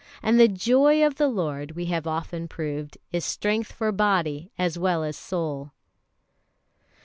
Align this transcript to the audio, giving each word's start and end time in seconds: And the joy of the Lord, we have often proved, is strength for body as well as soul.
And 0.23 0.39
the 0.39 0.47
joy 0.47 1.05
of 1.05 1.17
the 1.17 1.27
Lord, 1.27 1.73
we 1.73 1.85
have 1.93 2.07
often 2.07 2.47
proved, 2.47 2.97
is 3.11 3.23
strength 3.23 3.71
for 3.71 3.91
body 3.91 4.51
as 4.57 4.75
well 4.79 5.03
as 5.03 5.15
soul. 5.15 5.73